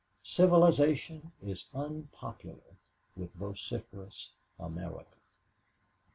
"Civilization 0.23 1.31
is 1.43 1.67
unpopular 1.75 2.75
with 3.15 3.31
vociferous 3.35 4.29
America." 4.59 5.19